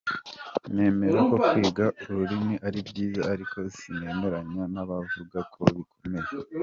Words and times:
Nemera 0.73 1.19
ko 1.29 1.35
kwiga 1.47 1.85
ururimi 2.09 2.55
ari 2.67 2.79
byiza 2.89 3.21
ariko 3.33 3.57
sinemeranya 3.77 4.63
n’abavuga 4.73 5.39
ko 5.53 5.61
bikomeye”. 5.75 6.27